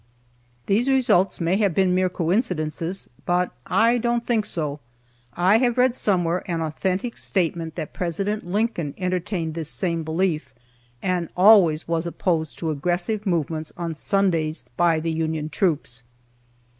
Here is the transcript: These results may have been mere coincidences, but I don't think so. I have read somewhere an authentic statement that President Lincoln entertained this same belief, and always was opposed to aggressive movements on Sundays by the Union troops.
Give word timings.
These 0.65 0.89
results 0.89 1.39
may 1.39 1.57
have 1.57 1.75
been 1.75 1.93
mere 1.93 2.09
coincidences, 2.09 3.07
but 3.23 3.51
I 3.67 3.99
don't 3.99 4.25
think 4.25 4.47
so. 4.47 4.79
I 5.35 5.59
have 5.59 5.77
read 5.77 5.93
somewhere 5.95 6.41
an 6.49 6.59
authentic 6.59 7.17
statement 7.19 7.75
that 7.75 7.93
President 7.93 8.43
Lincoln 8.43 8.95
entertained 8.97 9.53
this 9.53 9.69
same 9.69 10.01
belief, 10.01 10.55
and 11.03 11.29
always 11.37 11.87
was 11.87 12.07
opposed 12.07 12.57
to 12.57 12.71
aggressive 12.71 13.27
movements 13.27 13.71
on 13.77 13.93
Sundays 13.93 14.63
by 14.75 14.99
the 14.99 15.11
Union 15.11 15.49
troops. 15.49 16.01